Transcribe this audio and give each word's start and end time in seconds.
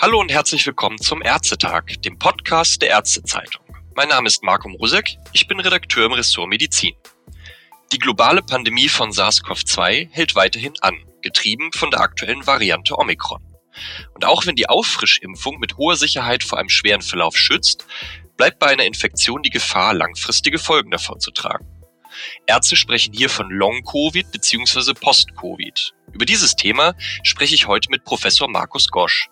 Hallo 0.00 0.20
und 0.20 0.30
herzlich 0.30 0.66
willkommen 0.66 0.96
zum 0.98 1.20
Ärztetag, 1.20 2.00
dem 2.02 2.18
Podcast 2.18 2.80
der 2.80 2.88
Ärztezeitung. 2.88 3.62
Mein 3.94 4.08
Name 4.08 4.26
ist 4.26 4.42
Marco 4.42 4.70
Mrosek, 4.70 5.18
ich 5.34 5.46
bin 5.46 5.60
Redakteur 5.60 6.06
im 6.06 6.12
Ressort 6.12 6.48
Medizin. 6.48 6.94
Die 7.92 7.98
globale 7.98 8.40
Pandemie 8.40 8.88
von 8.88 9.10
SARS-CoV-2 9.10 10.08
hält 10.10 10.34
weiterhin 10.34 10.72
an, 10.80 10.96
getrieben 11.20 11.72
von 11.72 11.90
der 11.90 12.00
aktuellen 12.00 12.46
Variante 12.46 12.96
Omikron. 12.96 13.42
Und 14.14 14.24
auch 14.24 14.46
wenn 14.46 14.56
die 14.56 14.70
Auffrischimpfung 14.70 15.58
mit 15.58 15.76
hoher 15.76 15.96
Sicherheit 15.96 16.42
vor 16.42 16.58
einem 16.58 16.70
schweren 16.70 17.02
Verlauf 17.02 17.36
schützt, 17.36 17.84
bleibt 18.38 18.58
bei 18.60 18.68
einer 18.68 18.86
Infektion 18.86 19.42
die 19.42 19.50
Gefahr, 19.50 19.92
langfristige 19.92 20.58
Folgen 20.58 20.90
davon 20.90 21.20
zu 21.20 21.32
tragen. 21.32 21.66
Ärzte 22.46 22.76
sprechen 22.76 23.12
hier 23.12 23.28
von 23.28 23.50
Long-Covid 23.50 24.30
bzw. 24.30 24.94
Post-Covid. 24.94 25.94
Über 26.12 26.24
dieses 26.24 26.56
Thema 26.56 26.94
spreche 27.22 27.54
ich 27.54 27.66
heute 27.66 27.90
mit 27.90 28.04
Professor 28.04 28.48
Markus 28.48 28.88
Gosch. 28.88 29.28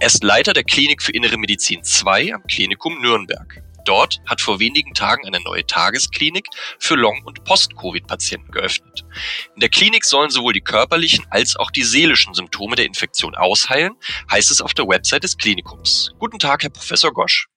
Er 0.00 0.08
ist 0.08 0.24
Leiter 0.24 0.52
der 0.52 0.64
Klinik 0.64 1.02
für 1.02 1.12
Innere 1.12 1.38
Medizin 1.38 1.82
2 1.82 2.34
am 2.34 2.42
Klinikum 2.44 3.00
Nürnberg. 3.00 3.62
Dort 3.88 4.20
hat 4.26 4.42
vor 4.42 4.60
wenigen 4.60 4.92
Tagen 4.92 5.26
eine 5.26 5.40
neue 5.40 5.66
Tagesklinik 5.66 6.46
für 6.78 6.94
Long- 6.94 7.22
und 7.24 7.44
Post-Covid-Patienten 7.44 8.52
geöffnet. 8.52 9.06
In 9.54 9.60
der 9.60 9.70
Klinik 9.70 10.04
sollen 10.04 10.28
sowohl 10.28 10.52
die 10.52 10.60
körperlichen 10.60 11.24
als 11.30 11.56
auch 11.56 11.70
die 11.70 11.84
seelischen 11.84 12.34
Symptome 12.34 12.76
der 12.76 12.84
Infektion 12.84 13.34
ausheilen, 13.34 13.94
heißt 14.30 14.50
es 14.50 14.60
auf 14.60 14.74
der 14.74 14.86
Website 14.86 15.24
des 15.24 15.38
Klinikums. 15.38 16.12
Guten 16.18 16.38
Tag, 16.38 16.64
Herr 16.64 16.70
Professor 16.70 17.14
Gosch. 17.14 17.48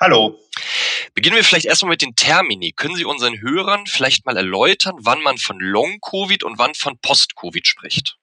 Hallo. 0.00 0.38
Beginnen 1.14 1.36
wir 1.36 1.44
vielleicht 1.44 1.66
erstmal 1.66 1.90
mit 1.90 2.02
den 2.02 2.16
Termini. 2.16 2.72
Können 2.72 2.96
Sie 2.96 3.04
unseren 3.04 3.40
Hörern 3.40 3.86
vielleicht 3.86 4.26
mal 4.26 4.36
erläutern, 4.36 4.96
wann 4.98 5.22
man 5.22 5.38
von 5.38 5.58
Long-Covid 5.60 6.42
und 6.42 6.58
wann 6.58 6.74
von 6.74 6.98
Post-Covid 7.00 7.66
spricht? 7.66 8.16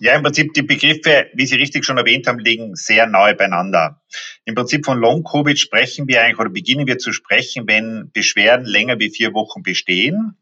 Ja, 0.00 0.14
im 0.14 0.22
Prinzip 0.22 0.52
die 0.54 0.62
Begriffe, 0.62 1.30
wie 1.34 1.46
Sie 1.46 1.56
richtig 1.56 1.84
schon 1.84 1.98
erwähnt 1.98 2.26
haben, 2.26 2.38
liegen 2.38 2.74
sehr 2.74 3.06
nahe 3.06 3.34
beieinander. 3.34 4.02
Im 4.44 4.54
Prinzip 4.54 4.84
von 4.84 4.98
Long-Covid 4.98 5.58
sprechen 5.58 6.08
wir 6.08 6.22
eigentlich 6.22 6.38
oder 6.38 6.50
beginnen 6.50 6.86
wir 6.86 6.98
zu 6.98 7.12
sprechen, 7.12 7.66
wenn 7.66 8.10
Beschwerden 8.12 8.66
länger 8.66 8.98
wie 8.98 9.10
vier 9.10 9.32
Wochen 9.32 9.62
bestehen 9.62 10.36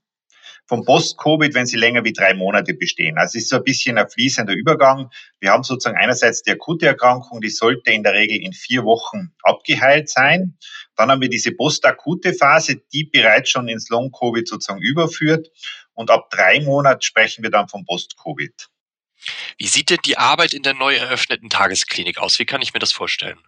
vom 0.67 0.85
Post-Covid, 0.85 1.55
wenn 1.55 1.67
sie 1.67 1.77
länger 1.77 2.05
wie 2.05 2.13
drei 2.13 2.35
Monate 2.35 2.75
bestehen. 2.75 3.19
Also 3.19 3.39
es 3.39 3.45
ist 3.45 3.51
so 3.51 3.57
ein 3.57 3.65
bisschen 3.65 3.99
ein 3.99 4.09
fließender 4.09 4.55
Übergang. 4.55 5.11
Wir 5.41 5.51
haben 5.51 5.63
sozusagen 5.63 5.97
einerseits 5.97 6.43
die 6.43 6.53
akute 6.53 6.87
Erkrankung, 6.87 7.41
die 7.41 7.51
sollte 7.51 7.91
in 7.91 8.03
der 8.03 8.15
Regel 8.15 8.43
in 8.43 8.53
vier 8.53 8.85
Wochen 8.85 9.35
abgeheilt 9.43 10.09
sein. 10.09 10.57
Dann 10.97 11.11
haben 11.11 11.21
wir 11.21 11.29
diese 11.29 11.53
postakute 11.53 12.33
Phase, 12.33 12.77
die 12.93 13.05
bereits 13.05 13.51
schon 13.51 13.69
ins 13.69 13.89
Long-Covid 13.91 14.49
sozusagen 14.49 14.81
überführt. 14.81 15.49
Und 15.93 16.11
ab 16.11 16.31
drei 16.31 16.61
Monaten 16.61 17.03
sprechen 17.03 17.43
wir 17.43 17.51
dann 17.51 17.69
vom 17.69 17.85
Post-Covid. 17.85 18.69
Wie 19.59 19.67
sieht 19.67 19.91
denn 19.91 19.99
die 20.05 20.19
Arbeit 20.19 20.55
in 20.55 20.63
der 20.63 20.75
neu 20.75 20.95
eröffneten 20.95 21.51
Tagesklinik 21.51 22.19
aus? 22.19 22.39
Wie 22.39 22.45
kann 22.45 22.63
ich 22.63 22.75
mir 22.75 22.81
das 22.81 22.93
vorstellen? 22.93 23.39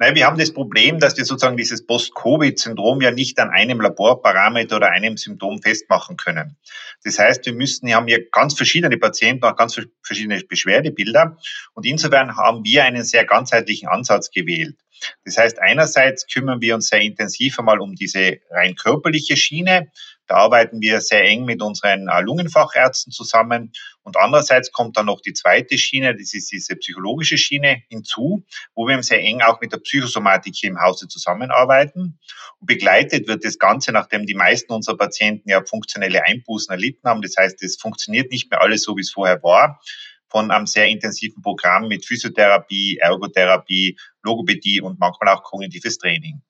Nein, 0.00 0.14
wir 0.14 0.24
haben 0.24 0.38
das 0.38 0.54
Problem, 0.54 0.98
dass 0.98 1.18
wir 1.18 1.26
sozusagen 1.26 1.58
dieses 1.58 1.84
Post-Covid-Syndrom 1.84 3.02
ja 3.02 3.10
nicht 3.10 3.38
an 3.38 3.50
einem 3.50 3.82
Laborparameter 3.82 4.76
oder 4.76 4.90
einem 4.90 5.18
Symptom 5.18 5.60
festmachen 5.60 6.16
können. 6.16 6.56
Das 7.04 7.18
heißt, 7.18 7.44
wir 7.44 7.52
müssen, 7.52 7.86
wir 7.86 7.96
haben 7.96 8.06
hier 8.06 8.26
ganz 8.30 8.54
verschiedene 8.54 8.96
Patienten, 8.96 9.44
auch 9.44 9.56
ganz 9.56 9.78
verschiedene 10.02 10.40
Beschwerdebilder. 10.40 11.36
Und 11.74 11.84
insofern 11.84 12.34
haben 12.34 12.64
wir 12.64 12.84
einen 12.84 13.04
sehr 13.04 13.26
ganzheitlichen 13.26 13.88
Ansatz 13.88 14.30
gewählt. 14.30 14.78
Das 15.26 15.36
heißt, 15.36 15.58
einerseits 15.60 16.26
kümmern 16.26 16.62
wir 16.62 16.76
uns 16.76 16.88
sehr 16.88 17.02
intensiv 17.02 17.58
einmal 17.58 17.78
um 17.78 17.94
diese 17.94 18.38
rein 18.50 18.76
körperliche 18.76 19.36
Schiene. 19.36 19.92
Da 20.30 20.36
arbeiten 20.36 20.80
wir 20.80 21.00
sehr 21.00 21.24
eng 21.24 21.44
mit 21.44 21.60
unseren 21.60 22.06
äh, 22.06 22.20
Lungenfachärzten 22.20 23.12
zusammen. 23.12 23.72
Und 24.04 24.16
andererseits 24.16 24.70
kommt 24.70 24.96
dann 24.96 25.06
noch 25.06 25.20
die 25.20 25.32
zweite 25.32 25.76
Schiene, 25.76 26.14
das 26.14 26.32
ist 26.34 26.52
diese 26.52 26.76
psychologische 26.76 27.36
Schiene 27.36 27.82
hinzu, 27.88 28.44
wo 28.76 28.86
wir 28.86 29.02
sehr 29.02 29.20
eng 29.24 29.40
auch 29.42 29.60
mit 29.60 29.72
der 29.72 29.78
Psychosomatik 29.78 30.54
hier 30.54 30.70
im 30.70 30.80
Hause 30.80 31.08
zusammenarbeiten. 31.08 32.20
Und 32.60 32.66
begleitet 32.66 33.26
wird 33.26 33.44
das 33.44 33.58
Ganze, 33.58 33.90
nachdem 33.90 34.24
die 34.24 34.34
meisten 34.34 34.72
unserer 34.72 34.96
Patienten 34.96 35.48
ja 35.48 35.64
funktionelle 35.64 36.24
Einbußen 36.24 36.70
erlitten 36.70 37.08
haben. 37.08 37.22
Das 37.22 37.34
heißt, 37.36 37.60
es 37.64 37.76
funktioniert 37.76 38.30
nicht 38.30 38.52
mehr 38.52 38.60
alles 38.60 38.84
so, 38.84 38.96
wie 38.96 39.00
es 39.00 39.10
vorher 39.10 39.42
war 39.42 39.80
von 40.28 40.52
einem 40.52 40.66
sehr 40.66 40.86
intensiven 40.86 41.42
Programm 41.42 41.88
mit 41.88 42.06
Physiotherapie, 42.06 42.98
Ergotherapie, 42.98 43.98
Logopädie 44.22 44.80
und 44.80 45.00
manchmal 45.00 45.34
auch 45.34 45.42
kognitives 45.42 45.98
Training. 45.98 46.40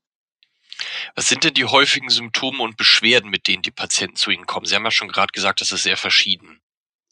Was 1.15 1.29
sind 1.29 1.45
denn 1.45 1.55
die 1.55 1.65
häufigen 1.65 2.11
Symptome 2.11 2.63
und 2.63 2.77
Beschwerden, 2.77 3.31
mit 3.31 3.47
denen 3.47 3.63
die 3.63 3.71
Patienten 3.71 4.17
zu 4.17 4.31
Ihnen 4.31 4.47
kommen? 4.47 4.67
Sie 4.67 4.75
haben 4.75 4.85
ja 4.85 4.91
schon 4.91 5.09
gerade 5.09 5.33
gesagt, 5.33 5.61
das 5.61 5.73
ist 5.73 5.83
sehr 5.83 5.97
verschieden. 5.97 6.61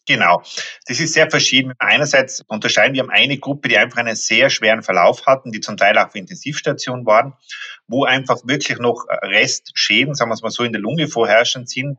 Genau, 0.09 0.43
das 0.87 1.01
ist 1.01 1.13
sehr 1.13 1.31
verschieden. 1.31 1.75
Einerseits 1.79 2.43
unterscheiden 2.49 2.95
wir 2.95 3.11
eine 3.11 3.37
Gruppe, 3.37 3.69
die 3.69 3.77
einfach 3.77 3.99
einen 3.99 4.17
sehr 4.17 4.49
schweren 4.49 4.83
Verlauf 4.83 5.27
hatten, 5.27 5.53
die 5.53 5.61
zum 5.61 5.77
Teil 5.77 5.99
auch 5.99 6.07
auf 6.07 6.15
Intensivstation 6.15 7.05
waren, 7.05 7.35
wo 7.89 8.05
einfach 8.05 8.39
wirklich 8.45 8.79
noch 8.79 9.05
Restschäden, 9.21 10.15
sagen 10.15 10.31
wir 10.31 10.35
es 10.35 10.41
mal 10.41 10.51
so, 10.51 10.65
in 10.65 10.73
der 10.73 10.81
Lunge 10.81 11.09
vorherrschend 11.09 11.69
sind, 11.69 11.99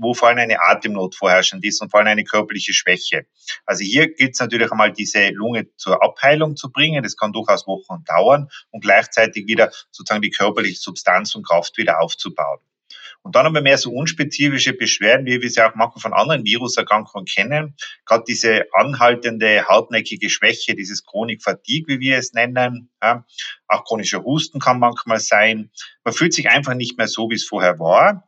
wo 0.00 0.14
vor 0.14 0.28
allem 0.28 0.38
eine 0.38 0.60
Atemnot 0.60 1.14
vorherrschend 1.14 1.64
ist 1.64 1.80
und 1.80 1.90
vor 1.90 2.00
allem 2.00 2.08
eine 2.08 2.24
körperliche 2.24 2.72
Schwäche. 2.72 3.26
Also 3.66 3.84
hier 3.84 4.12
gilt 4.12 4.34
es 4.34 4.40
natürlich 4.40 4.70
einmal, 4.70 4.92
diese 4.92 5.28
Lunge 5.30 5.68
zur 5.76 6.02
Abheilung 6.02 6.56
zu 6.56 6.70
bringen. 6.70 7.02
Das 7.02 7.16
kann 7.16 7.32
durchaus 7.32 7.66
Wochen 7.66 8.04
dauern 8.04 8.48
und 8.70 8.80
gleichzeitig 8.80 9.46
wieder 9.46 9.70
sozusagen 9.90 10.22
die 10.22 10.30
körperliche 10.30 10.80
Substanz 10.80 11.34
und 11.34 11.46
Kraft 11.46 11.76
wieder 11.78 12.00
aufzubauen. 12.00 12.58
Und 13.22 13.34
dann 13.34 13.44
haben 13.44 13.54
wir 13.54 13.62
mehr 13.62 13.78
so 13.78 13.90
unspezifische 13.90 14.72
Beschwerden, 14.72 15.26
wie 15.26 15.42
wir 15.42 15.50
sie 15.50 15.60
auch 15.60 15.74
manchmal 15.74 16.00
von 16.00 16.12
anderen 16.12 16.44
Viruserkrankungen 16.44 17.26
kennen. 17.26 17.74
Gerade 18.06 18.24
diese 18.26 18.66
anhaltende, 18.72 19.66
hartnäckige 19.66 20.30
Schwäche, 20.30 20.74
dieses 20.74 21.04
Chronik 21.04 21.42
Fatigue, 21.42 21.88
wie 21.88 22.00
wir 22.00 22.18
es 22.18 22.32
nennen. 22.32 22.90
Ja. 23.02 23.26
Auch 23.66 23.84
chronischer 23.84 24.22
Husten 24.22 24.60
kann 24.60 24.78
manchmal 24.78 25.20
sein. 25.20 25.70
Man 26.04 26.14
fühlt 26.14 26.32
sich 26.32 26.48
einfach 26.48 26.74
nicht 26.74 26.96
mehr 26.96 27.08
so, 27.08 27.28
wie 27.28 27.34
es 27.34 27.44
vorher 27.44 27.78
war. 27.78 28.27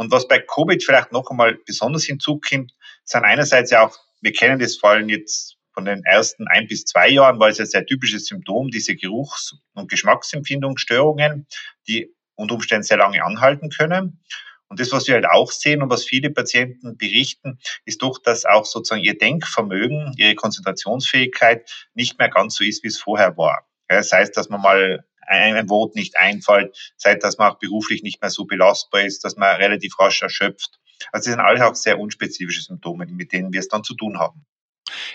Und 0.00 0.10
was 0.10 0.26
bei 0.26 0.38
Covid 0.38 0.82
vielleicht 0.82 1.12
noch 1.12 1.30
einmal 1.30 1.58
besonders 1.66 2.04
hinzukommt, 2.04 2.72
sind 3.04 3.22
einerseits 3.22 3.70
ja 3.70 3.86
auch, 3.86 3.98
wir 4.22 4.32
kennen 4.32 4.58
das 4.58 4.78
vor 4.78 4.88
allem 4.88 5.10
jetzt 5.10 5.58
von 5.74 5.84
den 5.84 6.02
ersten 6.04 6.48
ein 6.48 6.66
bis 6.66 6.86
zwei 6.86 7.10
Jahren, 7.10 7.38
weil 7.38 7.52
es 7.52 7.58
ja 7.58 7.66
sehr 7.66 7.84
typisches 7.84 8.24
Symptom, 8.24 8.70
diese 8.70 8.96
Geruchs- 8.96 9.56
und 9.74 9.90
Geschmacksempfindungsstörungen, 9.90 11.46
die 11.86 12.14
unter 12.34 12.54
Umständen 12.54 12.84
sehr 12.84 12.96
lange 12.96 13.22
anhalten 13.22 13.68
können. 13.68 14.22
Und 14.68 14.80
das, 14.80 14.90
was 14.90 15.06
wir 15.06 15.16
halt 15.16 15.26
auch 15.26 15.52
sehen 15.52 15.82
und 15.82 15.90
was 15.90 16.04
viele 16.04 16.30
Patienten 16.30 16.96
berichten, 16.96 17.58
ist 17.84 18.00
doch, 18.00 18.22
dass 18.22 18.46
auch 18.46 18.64
sozusagen 18.64 19.04
ihr 19.04 19.18
Denkvermögen, 19.18 20.14
ihre 20.16 20.34
Konzentrationsfähigkeit 20.34 21.70
nicht 21.92 22.18
mehr 22.18 22.30
ganz 22.30 22.54
so 22.54 22.64
ist, 22.64 22.82
wie 22.84 22.88
es 22.88 22.98
vorher 22.98 23.36
war. 23.36 23.68
Das 23.86 24.12
heißt, 24.12 24.34
dass 24.34 24.48
man 24.48 24.62
mal 24.62 25.04
ein 25.30 25.68
Wort 25.68 25.94
nicht 25.94 26.16
einfällt, 26.16 26.76
seit 26.96 27.22
dass 27.22 27.38
man 27.38 27.52
auch 27.52 27.58
beruflich 27.58 28.02
nicht 28.02 28.20
mehr 28.20 28.30
so 28.30 28.44
belastbar 28.44 29.02
ist, 29.02 29.24
dass 29.24 29.36
man 29.36 29.56
relativ 29.56 29.98
rasch 29.98 30.22
erschöpft. 30.22 30.78
Also 31.12 31.30
das 31.30 31.36
sind 31.36 31.40
alles 31.40 31.62
auch 31.62 31.74
sehr 31.74 31.98
unspezifische 31.98 32.62
Symptome, 32.62 33.06
mit 33.06 33.32
denen 33.32 33.52
wir 33.52 33.60
es 33.60 33.68
dann 33.68 33.84
zu 33.84 33.94
tun 33.94 34.18
haben. 34.18 34.44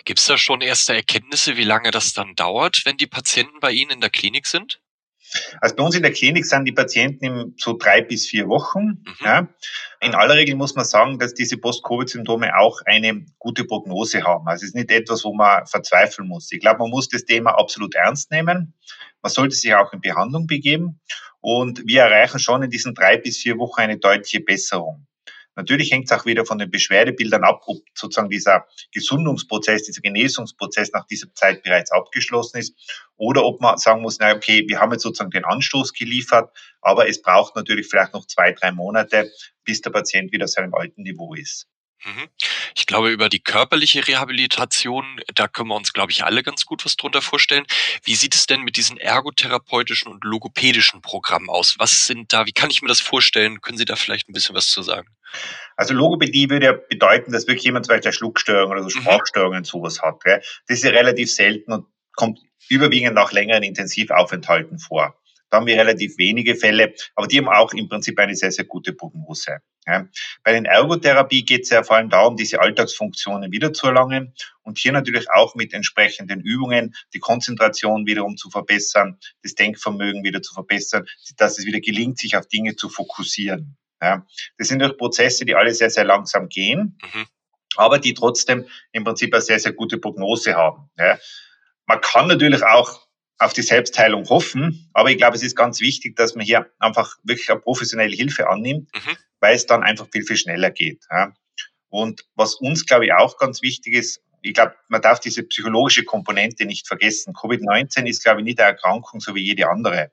Gibt 0.06 0.20
es 0.20 0.26
da 0.26 0.38
schon 0.38 0.62
erste 0.62 0.96
Erkenntnisse, 0.96 1.58
wie 1.58 1.64
lange 1.64 1.92
das 1.92 2.14
dann 2.14 2.36
dauert, 2.36 2.86
wenn 2.86 2.98
die 2.98 3.08
Patienten 3.08 3.59
bei 3.59 3.72
Ihnen 3.72 3.92
in 3.92 4.02
der 4.02 4.09
Klinik 4.09 4.48
sind? 4.48 4.80
Also 5.62 5.75
bei 5.75 5.84
uns 5.84 5.96
in 5.96 6.03
der 6.03 6.12
Klinik 6.12 6.46
sind 6.46 6.66
die 6.66 6.72
Patienten 6.72 7.25
in 7.25 7.53
so 7.57 7.78
drei 7.78 8.01
bis 8.01 8.28
vier 8.28 8.47
Wochen. 8.47 9.03
Mhm. 9.03 9.16
Ja. 9.23 9.47
In 10.01 10.16
aller 10.16 10.35
Regel 10.35 10.56
muss 10.56 10.75
man 10.75 10.85
sagen, 10.85 11.19
dass 11.19 11.34
diese 11.34 11.57
Post-Covid-Symptome 11.57 12.57
auch 12.57 12.81
eine 12.85 13.25
gute 13.40 13.63
Prognose 13.63 14.23
haben. 14.23 14.47
Also 14.47 14.63
es 14.63 14.69
ist 14.69 14.75
nicht 14.75 14.91
etwas, 14.91 15.23
wo 15.23 15.34
man 15.34 15.66
verzweifeln 15.66 16.28
muss. 16.28 16.51
Ich 16.51 16.59
glaube, 16.59 16.79
man 16.79 16.90
muss 16.90 17.09
das 17.09 17.25
Thema 17.25 17.57
absolut 17.57 17.96
ernst 17.96 18.31
nehmen. 18.31 18.73
Man 19.22 19.31
sollte 19.31 19.56
sich 19.56 19.73
auch 19.73 19.91
in 19.94 20.01
Behandlung 20.01 20.47
begeben. 20.47 21.00
Und 21.41 21.84
wir 21.85 22.02
erreichen 22.02 22.40
schon 22.40 22.63
in 22.63 22.69
diesen 22.69 22.94
drei 22.96 23.17
bis 23.17 23.38
vier 23.38 23.57
Wochen 23.57 23.81
eine 23.81 23.97
deutliche 23.97 24.40
Besserung. 24.40 25.06
Natürlich 25.55 25.91
hängt 25.91 26.05
es 26.05 26.11
auch 26.11 26.25
wieder 26.25 26.45
von 26.45 26.57
den 26.57 26.69
Beschwerdebildern 26.69 27.43
ab, 27.43 27.63
ob 27.66 27.78
sozusagen 27.93 28.29
dieser 28.29 28.66
Gesundungsprozess, 28.91 29.84
dieser 29.84 30.02
Genesungsprozess 30.02 30.91
nach 30.91 31.05
dieser 31.07 31.34
Zeit 31.34 31.63
bereits 31.63 31.91
abgeschlossen 31.91 32.57
ist 32.57 32.75
oder 33.16 33.46
ob 33.46 33.61
man 33.61 33.78
sagen 33.78 34.02
muss, 34.02 34.19
na 34.19 34.34
okay, 34.35 34.66
wir 34.67 34.79
haben 34.79 34.91
jetzt 34.91 35.03
sozusagen 35.03 35.31
den 35.31 35.46
Anstoß 35.46 35.93
geliefert, 35.93 36.55
aber 36.81 37.07
es 37.07 37.22
braucht 37.22 37.55
natürlich 37.55 37.87
vielleicht 37.87 38.13
noch 38.13 38.28
zwei, 38.28 38.52
drei 38.52 38.72
Monate, 38.72 39.31
bis 39.63 39.81
der 39.81 39.91
Patient 39.91 40.31
wieder 40.31 40.46
auf 40.46 40.52
seinem 40.52 40.73
alten 40.73 41.03
Niveau 41.03 41.34
ist. 41.34 41.67
Mhm. 42.03 42.28
Ich 42.76 42.86
glaube, 42.86 43.09
über 43.09 43.30
die 43.30 43.40
körperliche 43.40 44.08
Rehabilitation, 44.08 45.22
da 45.34 45.47
können 45.47 45.70
wir 45.70 45.76
uns, 45.76 45.94
glaube 45.94 46.12
ich, 46.12 46.24
alle 46.24 46.44
ganz 46.44 46.66
gut 46.66 46.86
was 46.86 46.97
drunter 46.97 47.22
vorstellen. 47.22 47.66
Wie 48.03 48.16
sieht 48.16 48.36
es 48.36 48.46
denn 48.46 48.62
mit 48.62 48.78
diesen 48.78 48.97
ergotherapeutischen 48.97 50.12
und 50.12 50.24
logopädischen 50.24 51.02
Programmen 51.02 51.50
aus? 51.50 51.76
Was 51.80 52.08
sind 52.08 52.34
da, 52.34 52.46
wie 52.46 52.52
kann 52.52 52.70
ich 52.70 52.82
mir 52.82 52.88
das 52.88 53.02
vorstellen? 53.02 53.62
Können 53.62 53.78
Sie 53.78 53.86
da 53.86 53.96
vielleicht 53.96 54.30
ein 54.30 54.34
bisschen 54.34 54.56
was 54.56 54.68
zu 54.68 54.82
sagen? 54.82 55.08
Also 55.76 55.94
Logopädie 55.94 56.50
würde 56.50 56.66
ja 56.68 56.74
bedeuten, 56.74 57.32
dass 57.32 57.47
wirklich 57.47 57.66
jemand 57.66 57.86
zum 57.86 57.96
Beispiel 57.96 58.14
Schluckstörungen 58.14 58.78
oder 58.78 58.88
so 58.88 58.97
mhm. 58.97 59.02
Sprachstörungen 59.03 59.59
mhm. 59.59 59.66
sowas 59.66 60.02
hat. 60.02 60.22
Das 60.26 60.44
ist 60.68 60.84
ja 60.84 60.92
relativ 60.92 61.32
selten 61.32 61.72
und 61.72 61.88
kommt 62.16 62.40
überwiegend 62.70 63.16
nach 63.16 63.32
längeren 63.32 63.64
Intensivaufenthalten 63.64 64.80
vor. 64.80 65.16
Da 65.55 65.59
haben 65.59 65.67
wir 65.67 65.78
relativ 65.78 66.17
wenige 66.17 66.53
Fälle, 66.57 66.93
aber 67.16 67.28
die 67.28 67.37
haben 67.37 67.47
auch 67.47 67.72
im 67.72 67.87
Prinzip 67.87 68.19
eine 68.19 68.35
sehr, 68.35 68.52
sehr 68.52 68.66
gute 68.66 68.91
Prognose. 68.91 69.59
Ja. 69.87 70.05
Bei 70.43 70.52
den 70.52 70.66
Ergotherapie 70.66 71.46
geht 71.46 71.63
es 71.63 71.69
ja 71.69 71.81
vor 71.81 71.96
allem 71.96 72.09
darum, 72.09 72.35
diese 72.35 72.59
Alltagsfunktionen 72.59 73.53
wiederzuerlangen 73.53 74.34
und 74.63 74.79
hier 74.79 74.91
natürlich 74.91 75.31
auch 75.31 75.55
mit 75.55 75.73
entsprechenden 75.73 76.41
Übungen 76.41 76.93
die 77.13 77.19
Konzentration 77.19 78.05
wiederum 78.05 78.35
zu 78.35 78.49
verbessern, 78.49 79.17
das 79.43 79.55
Denkvermögen 79.55 80.25
wieder 80.25 80.41
zu 80.41 80.53
verbessern, 80.53 81.05
dass 81.37 81.58
es 81.58 81.66
wieder 81.66 81.79
gelingt, 81.79 82.19
sich 82.19 82.35
auf 82.35 82.47
Dinge 82.47 82.75
zu 82.75 82.90
fokussieren. 82.90 83.78
Ja. 84.01 84.25
Das 84.58 84.67
sind 84.67 84.79
durch 84.79 84.97
Prozesse, 84.97 85.46
die 85.46 85.55
alle 85.55 85.73
sehr, 85.73 85.90
sehr 85.90 86.03
langsam 86.03 86.49
gehen, 86.49 86.97
mhm. 87.01 87.28
aber 87.78 87.99
die 87.99 88.13
trotzdem 88.13 88.67
im 88.91 89.05
Prinzip 89.05 89.34
eine 89.34 89.41
sehr, 89.41 89.59
sehr 89.59 89.72
gute 89.72 89.99
Prognose 89.99 90.55
haben. 90.55 90.90
Ja. 90.97 91.17
Man 91.85 92.01
kann 92.01 92.28
natürlich 92.28 92.61
auch 92.61 93.04
auf 93.37 93.53
die 93.53 93.61
Selbstheilung 93.61 94.28
hoffen. 94.29 94.90
Aber 94.93 95.11
ich 95.11 95.17
glaube, 95.17 95.35
es 95.35 95.43
ist 95.43 95.55
ganz 95.55 95.82
wichtig, 95.82 96.16
dass 96.16 96.35
man 96.35 96.46
hier 96.46 96.70
einfach 96.79 97.17
wirklich 97.23 97.49
eine 97.49 97.59
professionelle 97.59 98.16
Hilfe 98.16 98.49
annimmt, 98.49 98.90
mhm. 98.93 99.17
weil 99.40 99.55
es 99.55 99.66
dann 99.66 99.84
einfach 99.84 100.08
viel, 100.11 100.23
viel 100.23 100.37
schneller 100.37 100.72
geht. 100.72 101.03
Ja. 101.09 101.34
Und 101.90 102.26
was 102.35 102.55
uns, 102.55 102.85
glaube 102.85 103.05
ich, 103.05 103.14
auch 103.14 103.37
ganz 103.37 103.61
wichtig 103.61 103.93
ist, 103.93 104.22
ich 104.41 104.53
glaube, 104.53 104.76
man 104.90 105.02
darf 105.02 105.20
diese 105.20 105.43
psychologische 105.43 106.03
Komponente 106.03 106.66
nicht 106.66 106.87
vergessen. 106.87 107.34
Covid-19 107.34 108.05
ist, 108.05 108.23
glaube 108.23 108.41
ich, 108.41 108.46
nicht 108.46 108.59
eine 108.59 108.70
Erkrankung 108.70 109.20
so 109.20 109.34
wie 109.34 109.41
jede 109.41 109.70
andere. 109.70 110.11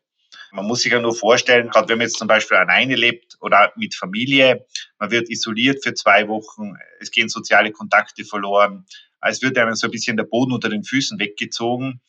Man 0.53 0.67
muss 0.67 0.83
sich 0.83 0.93
ja 0.93 1.01
nur 1.01 1.15
vorstellen, 1.15 1.69
gerade 1.69 1.89
wenn 1.89 1.99
man 1.99 2.07
jetzt 2.07 2.19
zum 2.19 2.29
Beispiel 2.29 2.57
alleine 2.57 2.95
lebt 2.95 3.37
oder 3.41 3.73
mit 3.77 3.95
Familie, 3.95 4.67
man 4.99 5.11
wird 5.11 5.31
isoliert 5.31 5.83
für 5.83 5.95
zwei 5.95 6.29
Wochen, 6.29 6.75
es 7.01 7.11
gehen 7.11 7.29
soziale 7.29 7.73
Kontakte 7.73 8.25
verloren, 8.25 8.87
es 9.21 9.41
wird 9.43 9.57
einem 9.57 9.75
so 9.75 9.87
ein 9.87 9.91
bisschen 9.91 10.17
der 10.17 10.25
Boden 10.25 10.53
unter 10.53 10.69
den 10.69 10.85
Füßen 10.85 11.19
weggezogen 11.19 12.01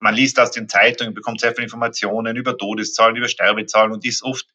man 0.00 0.14
liest 0.14 0.40
aus 0.40 0.50
den 0.50 0.68
Zeitungen, 0.68 1.14
bekommt 1.14 1.40
sehr 1.40 1.52
viele 1.52 1.64
Informationen 1.64 2.36
über 2.36 2.56
Todeszahlen, 2.56 3.16
über 3.16 3.28
Sterbezahlen 3.28 3.92
und 3.92 4.04
ist 4.04 4.22
oft 4.22 4.46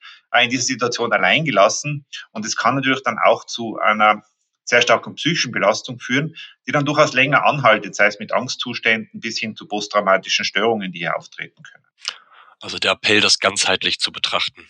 in 0.42 0.50
dieser 0.50 0.64
Situation 0.64 1.14
allein 1.14 1.46
gelassen. 1.46 2.06
Und 2.32 2.46
es 2.46 2.58
kann 2.58 2.76
natürlich 2.76 3.04
dann 3.04 3.18
auch 3.24 3.46
zu 3.46 3.78
einer 3.78 4.24
sehr 4.66 4.82
starken 4.82 5.16
psychischen 5.16 5.52
Belastung 5.52 6.00
führen, 6.00 6.36
die 6.68 6.72
dann 6.72 6.86
durchaus 6.86 7.14
länger 7.14 7.46
anhaltet, 7.46 7.96
sei 7.96 8.08
es 8.08 8.20
mit 8.20 8.34
Angstzuständen 8.34 9.20
bis 9.20 9.38
hin 9.38 9.56
zu 9.56 9.68
posttraumatischen 9.68 10.44
Störungen, 10.44 10.92
die 10.92 11.00
hier 11.00 11.16
auftreten 11.16 11.62
können. 11.62 11.86
Also 12.62 12.80
der 12.80 12.94
Appell, 12.94 13.22
das 13.22 13.40
ganzheitlich 13.40 14.00
zu 14.00 14.12
betrachten. 14.12 14.66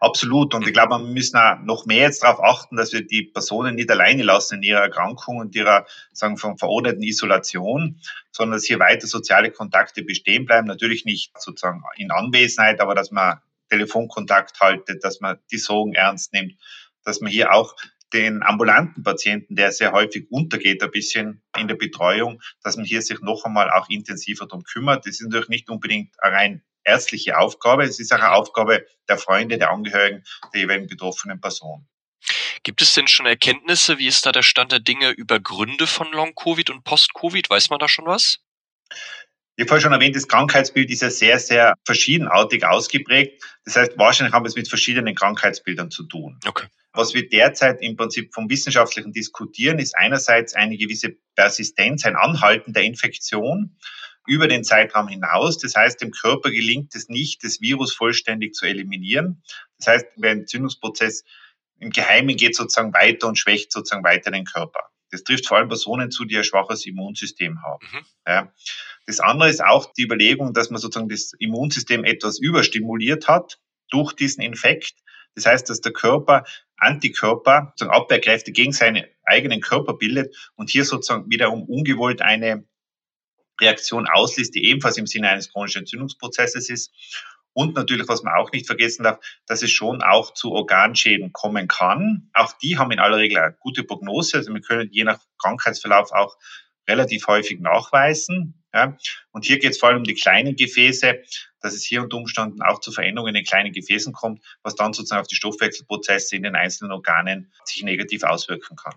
Absolut. 0.00 0.54
Und 0.54 0.66
ich 0.66 0.72
glaube, 0.72 0.98
wir 0.98 0.98
müssen 0.98 1.36
auch 1.36 1.58
noch 1.60 1.86
mehr 1.86 2.02
jetzt 2.02 2.22
darauf 2.22 2.42
achten, 2.42 2.76
dass 2.76 2.92
wir 2.92 3.06
die 3.06 3.24
Personen 3.24 3.74
nicht 3.74 3.90
alleine 3.90 4.22
lassen 4.22 4.56
in 4.56 4.62
ihrer 4.62 4.80
Erkrankung 4.80 5.38
und 5.38 5.54
ihrer, 5.54 5.86
sagen, 6.12 6.36
von 6.36 6.58
verordneten 6.58 7.02
Isolation, 7.02 8.00
sondern 8.32 8.58
dass 8.58 8.66
hier 8.66 8.78
weiter 8.78 9.06
soziale 9.06 9.50
Kontakte 9.50 10.02
bestehen 10.02 10.46
bleiben. 10.46 10.66
Natürlich 10.66 11.04
nicht 11.04 11.32
sozusagen 11.38 11.82
in 11.96 12.10
Anwesenheit, 12.10 12.80
aber 12.80 12.94
dass 12.94 13.10
man 13.10 13.40
Telefonkontakt 13.68 14.60
haltet, 14.60 15.04
dass 15.04 15.20
man 15.20 15.38
die 15.50 15.58
Sorgen 15.58 15.94
ernst 15.94 16.32
nimmt, 16.32 16.54
dass 17.04 17.20
man 17.20 17.30
hier 17.30 17.52
auch 17.52 17.74
den 18.12 18.42
ambulanten 18.42 19.02
Patienten, 19.02 19.54
der 19.54 19.72
sehr 19.72 19.92
häufig 19.92 20.30
untergeht, 20.30 20.82
ein 20.82 20.90
bisschen 20.90 21.42
in 21.58 21.68
der 21.68 21.74
Betreuung, 21.74 22.40
dass 22.62 22.76
man 22.76 22.86
hier 22.86 23.02
sich 23.02 23.20
noch 23.20 23.44
einmal 23.44 23.70
auch 23.70 23.88
intensiver 23.88 24.46
darum 24.46 24.64
kümmert. 24.64 25.06
Das 25.06 25.20
ist 25.20 25.26
natürlich 25.26 25.48
nicht 25.48 25.68
unbedingt 25.68 26.14
rein 26.18 26.62
ärztliche 26.88 27.38
Aufgabe, 27.38 27.84
es 27.84 28.00
ist 28.00 28.12
auch 28.12 28.18
eine 28.18 28.32
Aufgabe 28.32 28.86
der 29.08 29.18
Freunde, 29.18 29.58
der 29.58 29.70
Angehörigen 29.70 30.24
der 30.52 30.60
jeweiligen 30.62 30.88
betroffenen 30.88 31.40
Person. 31.40 31.86
Gibt 32.62 32.82
es 32.82 32.94
denn 32.94 33.06
schon 33.06 33.26
Erkenntnisse, 33.26 33.98
wie 33.98 34.08
ist 34.08 34.26
da 34.26 34.32
der 34.32 34.42
Stand 34.42 34.72
der 34.72 34.80
Dinge 34.80 35.10
über 35.10 35.38
Gründe 35.38 35.86
von 35.86 36.10
Long-Covid 36.12 36.70
und 36.70 36.84
Post-Covid? 36.84 37.48
Weiß 37.48 37.70
man 37.70 37.78
da 37.78 37.88
schon 37.88 38.06
was? 38.06 38.38
Habe 39.58 39.68
vorhin 39.68 39.82
schon 39.82 39.92
erwähnt, 39.92 40.14
das 40.14 40.28
Krankheitsbild 40.28 40.88
ist 40.90 41.02
ja 41.02 41.10
sehr, 41.10 41.38
sehr 41.40 41.74
verschiedenartig 41.84 42.64
ausgeprägt. 42.64 43.42
Das 43.64 43.74
heißt, 43.74 43.92
wahrscheinlich 43.96 44.32
haben 44.32 44.44
wir 44.44 44.48
es 44.48 44.54
mit 44.54 44.68
verschiedenen 44.68 45.16
Krankheitsbildern 45.16 45.90
zu 45.90 46.04
tun. 46.04 46.38
Okay. 46.46 46.66
Was 46.92 47.12
wir 47.12 47.28
derzeit 47.28 47.80
im 47.80 47.96
Prinzip 47.96 48.32
vom 48.32 48.48
Wissenschaftlichen 48.48 49.12
diskutieren, 49.12 49.78
ist 49.78 49.96
einerseits 49.96 50.54
eine 50.54 50.76
gewisse 50.76 51.16
Persistenz, 51.34 52.04
ein 52.04 52.16
Anhalten 52.16 52.72
der 52.72 52.84
Infektion 52.84 53.76
über 54.28 54.46
den 54.46 54.64
Zeitraum 54.64 55.08
hinaus. 55.08 55.58
Das 55.58 55.74
heißt, 55.74 56.00
dem 56.00 56.10
Körper 56.10 56.50
gelingt 56.50 56.94
es 56.94 57.08
nicht, 57.08 57.42
das 57.42 57.60
Virus 57.60 57.94
vollständig 57.94 58.54
zu 58.54 58.66
eliminieren. 58.66 59.42
Das 59.78 59.88
heißt, 59.88 60.06
der 60.16 60.30
Entzündungsprozess 60.32 61.24
im 61.80 61.90
Geheimen 61.90 62.36
geht 62.36 62.54
sozusagen 62.54 62.92
weiter 62.92 63.28
und 63.28 63.38
schwächt 63.38 63.72
sozusagen 63.72 64.04
weiter 64.04 64.30
den 64.30 64.44
Körper. 64.44 64.80
Das 65.10 65.24
trifft 65.24 65.46
vor 65.46 65.56
allem 65.56 65.68
Personen 65.68 66.10
zu, 66.10 66.24
die 66.24 66.36
ein 66.36 66.44
schwaches 66.44 66.84
Immunsystem 66.84 67.62
haben. 67.62 67.86
Mhm. 67.92 68.04
Ja. 68.26 68.52
Das 69.06 69.20
andere 69.20 69.48
ist 69.48 69.64
auch 69.64 69.92
die 69.94 70.02
Überlegung, 70.02 70.52
dass 70.52 70.70
man 70.70 70.80
sozusagen 70.80 71.08
das 71.08 71.32
Immunsystem 71.38 72.04
etwas 72.04 72.38
überstimuliert 72.38 73.26
hat 73.26 73.58
durch 73.90 74.12
diesen 74.12 74.42
Infekt. 74.42 74.94
Das 75.34 75.46
heißt, 75.46 75.70
dass 75.70 75.80
der 75.80 75.92
Körper 75.92 76.44
Antikörper, 76.78 77.72
sozusagen 77.76 77.96
Abwehrkräfte 77.96 78.52
gegen 78.52 78.72
seinen 78.72 79.04
eigenen 79.24 79.60
Körper 79.60 79.94
bildet 79.94 80.34
und 80.56 80.70
hier 80.70 80.84
sozusagen 80.84 81.30
wiederum 81.30 81.64
ungewollt 81.64 82.22
eine 82.22 82.64
Reaktion 83.60 84.06
auslöst, 84.06 84.54
die 84.54 84.64
ebenfalls 84.64 84.96
im 84.96 85.06
Sinne 85.06 85.28
eines 85.30 85.50
chronischen 85.52 85.80
Entzündungsprozesses 85.80 86.68
ist. 86.68 86.92
Und 87.52 87.74
natürlich, 87.74 88.06
was 88.06 88.22
man 88.22 88.34
auch 88.34 88.52
nicht 88.52 88.66
vergessen 88.66 89.02
darf, 89.02 89.18
dass 89.46 89.62
es 89.62 89.70
schon 89.70 90.02
auch 90.02 90.32
zu 90.34 90.52
Organschäden 90.52 91.32
kommen 91.32 91.66
kann. 91.66 92.30
Auch 92.32 92.52
die 92.52 92.78
haben 92.78 92.92
in 92.92 93.00
aller 93.00 93.16
Regel 93.16 93.38
eine 93.38 93.56
gute 93.58 93.82
Prognose. 93.82 94.36
Also 94.36 94.54
wir 94.54 94.60
können 94.60 94.90
je 94.92 95.04
nach 95.04 95.18
Krankheitsverlauf 95.42 96.12
auch 96.12 96.36
relativ 96.88 97.26
häufig 97.26 97.58
nachweisen. 97.60 98.62
Ja. 98.72 98.96
Und 99.32 99.44
hier 99.44 99.58
geht 99.58 99.72
es 99.72 99.78
vor 99.78 99.88
allem 99.88 99.98
um 99.98 100.04
die 100.04 100.14
kleinen 100.14 100.54
Gefäße, 100.54 101.20
dass 101.60 101.74
es 101.74 101.84
hier 101.84 102.02
unter 102.02 102.16
Umständen 102.16 102.62
auch 102.62 102.80
zu 102.80 102.92
Veränderungen 102.92 103.30
in 103.30 103.42
den 103.42 103.44
kleinen 103.44 103.72
Gefäßen 103.72 104.12
kommt, 104.12 104.44
was 104.62 104.74
dann 104.74 104.92
sozusagen 104.92 105.20
auf 105.20 105.26
die 105.26 105.34
Stoffwechselprozesse 105.34 106.36
in 106.36 106.42
den 106.42 106.54
einzelnen 106.54 106.92
Organen 106.92 107.52
sich 107.64 107.82
negativ 107.82 108.22
auswirken 108.22 108.76
kann. 108.76 108.94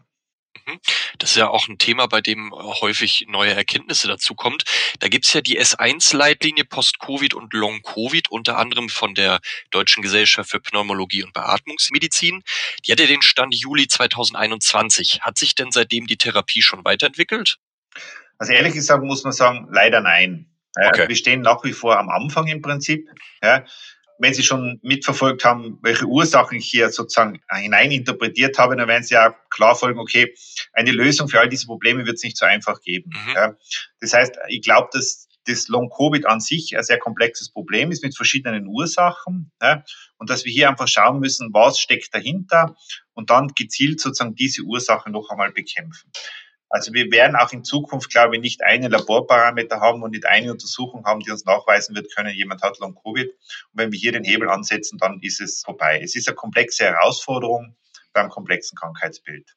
Mhm. 0.66 0.80
Das 1.18 1.32
ist 1.32 1.38
ja 1.38 1.50
auch 1.50 1.68
ein 1.68 1.78
Thema, 1.78 2.08
bei 2.08 2.22
dem 2.22 2.52
häufig 2.54 3.26
neue 3.28 3.54
Erkenntnisse 3.54 4.08
dazu 4.08 4.36
kommt. 4.36 4.64
Da 5.00 5.08
gibt's 5.08 5.34
ja 5.34 5.42
die 5.42 5.60
S1-Leitlinie 5.60 6.66
Post-Covid 6.66 7.34
und 7.34 7.54
Long-Covid, 7.54 8.30
unter 8.30 8.58
anderem 8.58 8.90
von 8.90 9.16
der 9.16 9.40
Deutschen 9.72 10.04
Gesellschaft 10.04 10.50
für 10.50 10.60
Pneumologie 10.60 11.24
und 11.24 11.34
Beatmungsmedizin. 11.34 12.44
Die 12.86 12.92
hat 12.92 13.00
ja 13.00 13.08
den 13.08 13.22
Stand 13.22 13.56
Juli 13.56 13.88
2021. 13.88 15.22
Hat 15.22 15.38
sich 15.38 15.56
denn 15.56 15.72
seitdem 15.72 16.08
die 16.08 16.18
Therapie 16.18 16.62
schon 16.62 16.84
weiterentwickelt? 16.86 17.58
Also 18.38 18.54
ehrlich 18.54 18.74
gesagt 18.74 19.04
muss 19.04 19.24
man 19.24 19.34
sagen, 19.34 19.68
leider 19.72 20.02
nein. 20.02 20.48
Okay. 20.76 21.08
Wir 21.08 21.16
stehen 21.16 21.42
nach 21.42 21.64
wie 21.64 21.74
vor 21.74 22.00
am 22.00 22.10
Anfang 22.10 22.48
im 22.48 22.62
Prinzip. 22.62 23.08
Ja 23.44 23.66
wenn 24.22 24.36
Sie 24.36 24.44
schon 24.44 24.80
mitverfolgt 24.84 25.44
haben, 25.44 25.80
welche 25.82 26.06
Ursachen 26.06 26.58
ich 26.58 26.70
hier 26.70 26.90
sozusagen 26.92 27.42
hineininterpretiert 27.50 28.58
habe, 28.60 28.76
dann 28.76 28.88
werden 28.88 29.04
Sie 29.04 29.16
ja 29.16 29.36
klar 29.50 29.76
folgen, 29.76 30.00
okay, 30.00 30.34
eine 30.74 30.92
Lösung 30.92 31.28
für 31.28 31.40
all 31.40 31.50
diese 31.50 31.66
Probleme 31.66 32.06
wird 32.06 32.18
es 32.18 32.24
nicht 32.24 32.38
so 32.38 32.46
einfach 32.46 32.82
geben. 32.82 33.12
Mhm. 33.14 33.34
Ja. 33.34 33.58
Das 34.00 34.14
heißt, 34.14 34.38
ich 34.50 34.62
glaube, 34.62 34.90
dass 34.94 35.28
das 35.48 35.68
Long-Covid 35.70 36.28
an 36.28 36.40
sich 36.40 36.78
ein 36.78 36.84
sehr 36.84 37.00
komplexes 37.00 37.52
Problem 37.52 37.92
ist 37.92 38.04
mit 38.04 38.16
verschiedenen 38.16 38.68
Ursachen 38.68 39.52
ja, 39.60 39.84
und 40.18 40.30
dass 40.30 40.46
wir 40.46 40.52
hier 40.52 40.70
einfach 40.70 40.88
schauen 40.88 41.20
müssen, 41.20 41.50
was 41.52 41.80
steckt 41.80 42.14
dahinter 42.14 42.76
und 43.14 43.32
dann 43.32 43.48
gezielt 43.56 44.00
sozusagen 44.00 44.36
diese 44.36 44.62
Ursachen 44.62 45.12
noch 45.12 45.32
einmal 45.32 45.52
bekämpfen. 45.52 46.12
Also 46.72 46.94
wir 46.94 47.12
werden 47.12 47.36
auch 47.36 47.52
in 47.52 47.66
Zukunft, 47.66 48.10
glaube 48.10 48.36
ich, 48.36 48.42
nicht 48.42 48.64
einen 48.64 48.90
Laborparameter 48.90 49.82
haben 49.82 50.02
und 50.04 50.12
nicht 50.12 50.26
eine 50.26 50.52
Untersuchung 50.52 51.06
haben, 51.06 51.20
die 51.20 51.30
uns 51.30 51.44
nachweisen 51.44 51.96
wird 51.96 52.16
können, 52.16 52.34
jemand 52.34 52.62
hat 52.62 52.80
Long-Covid. 52.80 53.28
Und 53.28 53.38
wenn 53.74 53.92
wir 53.92 54.00
hier 54.00 54.14
den 54.14 54.24
Hebel 54.24 54.50
ansetzen, 54.50 54.98
dann 54.98 55.20
ist 55.22 55.42
es 55.42 55.64
vorbei. 55.64 56.00
Es 56.02 56.16
ist 56.16 56.30
eine 56.30 56.36
komplexe 56.36 56.86
Herausforderung 56.86 57.76
beim 58.14 58.30
komplexen 58.30 58.78
Krankheitsbild. 58.78 59.54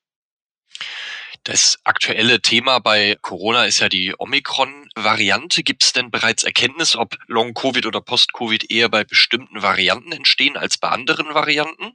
Das 1.44 1.78
aktuelle 1.84 2.40
Thema 2.40 2.80
bei 2.80 3.16
Corona 3.20 3.66
ist 3.66 3.78
ja 3.78 3.88
die 3.88 4.14
Omikron-Variante. 4.18 5.62
Gibt 5.62 5.84
es 5.84 5.92
denn 5.92 6.10
bereits 6.10 6.42
Erkenntnis, 6.42 6.96
ob 6.96 7.16
Long-Covid 7.26 7.86
oder 7.86 8.00
Post-Covid 8.00 8.70
eher 8.72 8.88
bei 8.88 9.04
bestimmten 9.04 9.62
Varianten 9.62 10.10
entstehen 10.12 10.56
als 10.56 10.78
bei 10.78 10.88
anderen 10.88 11.34
Varianten? 11.34 11.92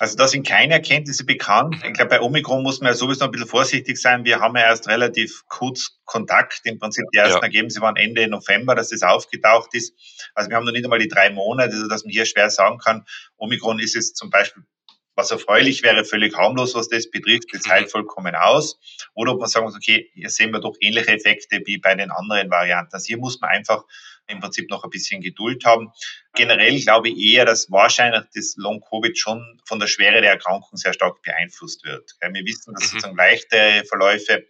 Also 0.00 0.16
da 0.16 0.26
sind 0.26 0.46
keine 0.46 0.72
Erkenntnisse 0.72 1.26
bekannt. 1.26 1.76
Ich 1.86 1.92
glaube, 1.92 2.08
bei 2.08 2.22
Omikron 2.22 2.62
muss 2.62 2.80
man 2.80 2.88
ja 2.88 2.94
sowieso 2.94 3.26
ein 3.26 3.30
bisschen 3.30 3.46
vorsichtig 3.46 4.00
sein. 4.00 4.24
Wir 4.24 4.40
haben 4.40 4.56
ja 4.56 4.62
erst 4.62 4.88
relativ 4.88 5.42
kurz 5.46 6.00
Kontakt. 6.06 6.62
Im 6.64 6.78
Prinzip 6.78 7.04
die 7.12 7.18
ersten 7.18 7.36
ja. 7.36 7.42
Ergebnisse 7.42 7.82
waren 7.82 7.96
Ende 7.96 8.26
November, 8.26 8.74
dass 8.74 8.88
das 8.88 9.02
aufgetaucht 9.02 9.74
ist. 9.74 9.92
Also 10.34 10.48
wir 10.48 10.56
haben 10.56 10.64
noch 10.64 10.72
nicht 10.72 10.84
einmal 10.84 11.00
die 11.00 11.08
drei 11.08 11.28
Monate, 11.28 11.74
also 11.74 11.86
dass 11.86 12.04
man 12.04 12.12
hier 12.12 12.24
schwer 12.24 12.48
sagen 12.48 12.78
kann, 12.78 13.04
Omikron 13.36 13.78
ist 13.78 13.94
es 13.94 14.14
zum 14.14 14.30
Beispiel 14.30 14.62
was 15.16 15.30
erfreulich 15.32 15.82
wäre, 15.82 16.06
völlig 16.06 16.34
harmlos, 16.34 16.74
was 16.74 16.88
das 16.88 17.10
betrifft, 17.10 17.48
das 17.52 17.68
heilt 17.68 17.90
vollkommen 17.90 18.34
aus. 18.34 18.80
Oder 19.12 19.32
ob 19.32 19.40
man 19.40 19.50
sagen 19.50 19.66
muss, 19.66 19.76
okay, 19.76 20.10
hier 20.14 20.30
sehen 20.30 20.50
wir 20.50 20.60
doch 20.60 20.76
ähnliche 20.80 21.12
Effekte 21.12 21.60
wie 21.66 21.76
bei 21.76 21.94
den 21.94 22.10
anderen 22.10 22.50
Varianten. 22.50 22.94
Also 22.94 23.06
hier 23.06 23.18
muss 23.18 23.38
man 23.42 23.50
einfach 23.50 23.84
im 24.30 24.40
Prinzip 24.40 24.70
noch 24.70 24.84
ein 24.84 24.90
bisschen 24.90 25.20
Geduld 25.20 25.64
haben. 25.64 25.90
Generell 26.34 26.80
glaube 26.80 27.10
ich 27.10 27.18
eher, 27.18 27.44
dass 27.44 27.70
wahrscheinlich 27.70 28.22
das 28.34 28.54
Long-Covid 28.56 29.18
schon 29.18 29.60
von 29.66 29.78
der 29.78 29.86
Schwere 29.86 30.20
der 30.20 30.30
Erkrankung 30.30 30.76
sehr 30.76 30.92
stark 30.92 31.22
beeinflusst 31.22 31.84
wird. 31.84 32.10
Wir 32.20 32.44
wissen, 32.44 32.74
dass 32.74 32.84
mhm. 32.84 32.88
sozusagen 32.88 33.16
leichte 33.16 33.84
Verläufe 33.88 34.44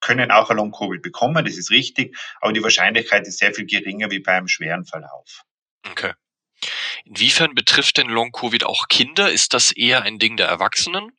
können 0.00 0.30
auch 0.30 0.50
ein 0.50 0.56
Long-Covid 0.56 1.02
bekommen, 1.02 1.44
das 1.44 1.56
ist 1.56 1.70
richtig, 1.70 2.16
aber 2.40 2.52
die 2.52 2.62
Wahrscheinlichkeit 2.62 3.26
ist 3.26 3.38
sehr 3.38 3.52
viel 3.52 3.66
geringer 3.66 4.10
wie 4.10 4.20
bei 4.20 4.32
einem 4.32 4.48
schweren 4.48 4.84
Verlauf. 4.86 5.42
Okay. 5.90 6.12
Inwiefern 7.04 7.54
betrifft 7.54 7.96
denn 7.96 8.08
Long-Covid 8.08 8.64
auch 8.64 8.88
Kinder? 8.88 9.30
Ist 9.30 9.54
das 9.54 9.72
eher 9.72 10.02
ein 10.02 10.18
Ding 10.18 10.36
der 10.36 10.48
Erwachsenen? 10.48 11.12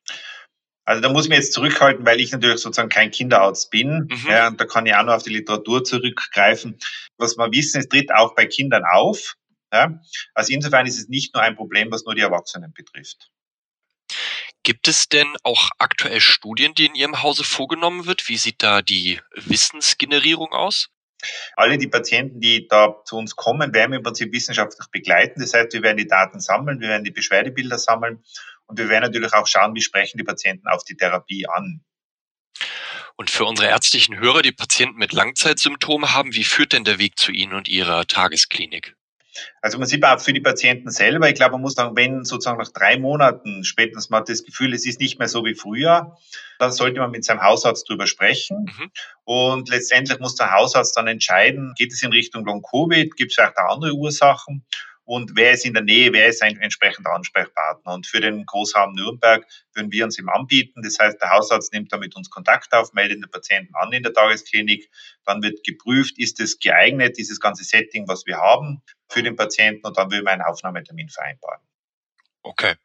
Also 0.85 1.01
da 1.01 1.09
muss 1.09 1.25
ich 1.25 1.29
mich 1.29 1.37
jetzt 1.37 1.53
zurückhalten, 1.53 2.05
weil 2.05 2.19
ich 2.19 2.31
natürlich 2.31 2.59
sozusagen 2.59 2.89
kein 2.89 3.11
Kinderarzt 3.11 3.69
bin. 3.69 4.07
Mhm. 4.09 4.27
Ja, 4.27 4.47
und 4.47 4.59
da 4.59 4.65
kann 4.65 4.85
ich 4.85 4.95
auch 4.95 5.03
nur 5.03 5.15
auf 5.15 5.23
die 5.23 5.29
Literatur 5.33 5.83
zurückgreifen. 5.83 6.79
Was 7.17 7.37
wir 7.37 7.51
wissen, 7.51 7.79
es 7.79 7.87
tritt 7.87 8.11
auch 8.11 8.35
bei 8.35 8.45
Kindern 8.45 8.83
auf. 8.91 9.35
Ja? 9.71 9.99
Also 10.33 10.53
insofern 10.53 10.85
ist 10.87 10.97
es 10.97 11.07
nicht 11.07 11.33
nur 11.33 11.43
ein 11.43 11.55
Problem, 11.55 11.91
was 11.91 12.03
nur 12.03 12.15
die 12.15 12.21
Erwachsenen 12.21 12.73
betrifft. 12.73 13.29
Gibt 14.63 14.87
es 14.87 15.09
denn 15.09 15.27
auch 15.43 15.69
aktuell 15.79 16.19
Studien, 16.19 16.73
die 16.75 16.85
in 16.85 16.95
Ihrem 16.95 17.23
Hause 17.23 17.43
vorgenommen 17.43 18.05
wird? 18.05 18.29
Wie 18.29 18.37
sieht 18.37 18.61
da 18.61 18.81
die 18.81 19.19
Wissensgenerierung 19.35 20.51
aus? 20.51 20.89
Alle 21.55 21.77
die 21.77 21.87
Patienten, 21.87 22.39
die 22.39 22.67
da 22.67 22.95
zu 23.05 23.17
uns 23.17 23.35
kommen, 23.35 23.73
werden 23.73 23.91
wir 23.91 23.97
im 23.97 24.03
Prinzip 24.03 24.31
wissenschaftlich 24.33 24.87
begleiten. 24.91 25.39
Das 25.39 25.53
heißt, 25.53 25.73
wir 25.73 25.83
werden 25.83 25.97
die 25.97 26.07
Daten 26.07 26.39
sammeln, 26.39 26.79
wir 26.79 26.89
werden 26.89 27.03
die 27.03 27.11
Beschwerdebilder 27.11 27.77
sammeln 27.77 28.23
und 28.71 28.77
wir 28.77 28.87
werden 28.87 29.03
natürlich 29.03 29.33
auch 29.33 29.47
schauen, 29.47 29.75
wie 29.75 29.81
sprechen 29.81 30.17
die 30.17 30.23
Patienten 30.23 30.67
auf 30.67 30.85
die 30.85 30.95
Therapie 30.95 31.45
an. 31.45 31.81
Und 33.17 33.29
für 33.29 33.43
unsere 33.43 33.67
ärztlichen 33.67 34.17
Hörer, 34.17 34.41
die 34.41 34.53
Patienten 34.53 34.97
mit 34.97 35.11
Langzeitsymptomen 35.11 36.13
haben, 36.13 36.33
wie 36.33 36.45
führt 36.45 36.71
denn 36.71 36.85
der 36.85 36.97
Weg 36.97 37.19
zu 37.19 37.31
Ihnen 37.31 37.53
und 37.53 37.67
Ihrer 37.67 38.07
Tagesklinik? 38.07 38.95
Also 39.61 39.77
man 39.77 39.87
sieht 39.87 40.03
auch 40.05 40.19
für 40.19 40.33
die 40.33 40.41
Patienten 40.41 40.89
selber, 40.89 41.29
ich 41.29 41.35
glaube, 41.35 41.53
man 41.53 41.61
muss 41.61 41.73
sagen, 41.73 41.95
wenn 41.95 42.23
sozusagen 42.23 42.57
nach 42.57 42.71
drei 42.71 42.97
Monaten 42.97 43.63
spätestens 43.63 44.09
mal 44.09 44.21
das 44.21 44.43
Gefühl, 44.43 44.73
es 44.73 44.85
ist 44.85 44.99
nicht 44.99 45.19
mehr 45.19 45.27
so 45.27 45.43
wie 45.45 45.55
früher, 45.55 46.17
dann 46.59 46.71
sollte 46.71 46.99
man 46.99 47.11
mit 47.11 47.23
seinem 47.23 47.41
Hausarzt 47.41 47.89
drüber 47.89 48.07
sprechen. 48.07 48.65
Mhm. 48.65 48.91
Und 49.23 49.69
letztendlich 49.69 50.19
muss 50.19 50.35
der 50.35 50.51
Hausarzt 50.51 50.95
dann 50.95 51.07
entscheiden, 51.07 51.73
geht 51.77 51.91
es 51.91 52.03
in 52.03 52.11
Richtung 52.11 52.45
Long-Covid, 52.45 53.15
gibt 53.15 53.31
es 53.31 53.35
vielleicht 53.35 53.57
auch 53.57 53.73
andere 53.73 53.93
Ursachen 53.93 54.65
und 55.03 55.31
wer 55.35 55.51
ist 55.51 55.65
in 55.65 55.73
der 55.73 55.83
Nähe, 55.83 56.13
wer 56.13 56.27
ist 56.27 56.41
ein 56.41 56.57
entsprechender 56.59 57.13
Ansprechpartner. 57.13 57.93
Und 57.93 58.07
für 58.07 58.21
den 58.21 58.45
Großraum 58.45 58.93
Nürnberg 58.93 59.45
würden 59.73 59.91
wir 59.91 60.05
uns 60.05 60.17
ihm 60.19 60.29
anbieten. 60.29 60.81
Das 60.83 60.99
heißt, 60.99 61.21
der 61.21 61.31
Hausarzt 61.31 61.73
nimmt 61.73 61.91
da 61.91 61.97
mit 61.97 62.15
uns 62.15 62.29
Kontakt 62.29 62.71
auf, 62.73 62.93
meldet 62.93 63.23
den 63.23 63.29
Patienten 63.29 63.73
an 63.75 63.91
in 63.91 64.03
der 64.03 64.13
Tagesklinik. 64.13 64.89
Dann 65.25 65.41
wird 65.41 65.63
geprüft, 65.63 66.17
ist 66.17 66.39
es 66.39 66.59
geeignet, 66.59 67.17
dieses 67.17 67.39
ganze 67.39 67.63
Setting, 67.63 68.07
was 68.07 68.25
wir 68.25 68.37
haben, 68.37 68.81
für 69.09 69.23
den 69.23 69.35
Patienten 69.35 69.85
und 69.87 69.97
dann 69.97 70.11
würden 70.11 70.25
wir 70.25 70.31
einen 70.31 70.43
Aufnahmetermin 70.43 71.09
vereinbaren. 71.09 71.61
Okay. 72.43 72.75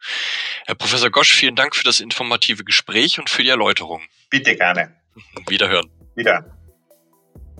Herr 0.66 0.74
Professor 0.74 1.10
Gosch, 1.10 1.32
vielen 1.32 1.54
Dank 1.54 1.76
für 1.76 1.84
das 1.84 2.00
informative 2.00 2.64
Gespräch 2.64 3.18
und 3.18 3.30
für 3.30 3.42
die 3.42 3.48
Erläuterung. 3.50 4.02
Bitte 4.30 4.56
gerne. 4.56 4.94
Wiederhören. 5.46 5.90
Wieder. 6.14 6.55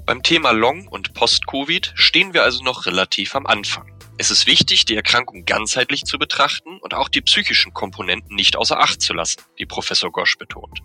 Beim 0.06 0.22
Thema 0.22 0.52
Long- 0.52 0.86
und 0.86 1.14
Post-Covid 1.14 1.92
stehen 1.96 2.32
wir 2.32 2.44
also 2.44 2.62
noch 2.62 2.86
relativ 2.86 3.34
am 3.34 3.44
Anfang. 3.44 3.90
Es 4.18 4.30
ist 4.30 4.46
wichtig, 4.46 4.84
die 4.84 4.94
Erkrankung 4.94 5.44
ganzheitlich 5.44 6.04
zu 6.04 6.16
betrachten 6.16 6.78
und 6.78 6.94
auch 6.94 7.08
die 7.08 7.20
psychischen 7.22 7.74
Komponenten 7.74 8.36
nicht 8.36 8.54
außer 8.54 8.78
Acht 8.78 9.02
zu 9.02 9.14
lassen, 9.14 9.42
wie 9.56 9.66
Professor 9.66 10.12
Gosch 10.12 10.38
betont. 10.38 10.78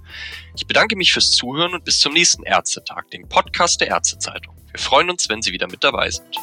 Ich 0.55 0.65
bedanke 0.65 0.95
mich 0.95 1.13
fürs 1.13 1.29
Zuhören 1.33 1.75
und 1.75 1.85
bis 1.85 1.99
zum 1.99 2.13
nächsten 2.13 2.41
Ärztetag, 2.43 3.11
dem 3.11 3.29
Podcast 3.29 3.79
der 3.79 3.89
Ärztezeitung. 3.89 4.55
Wir 4.71 4.79
freuen 4.79 5.11
uns, 5.11 5.29
wenn 5.29 5.43
Sie 5.43 5.51
wieder 5.51 5.67
mit 5.67 5.83
dabei 5.83 6.09
sind. 6.09 6.35